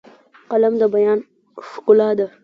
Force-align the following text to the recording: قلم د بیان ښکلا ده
قلم 0.51 0.73
د 0.81 0.83
بیان 0.93 1.19
ښکلا 1.69 2.09
ده 2.17 2.27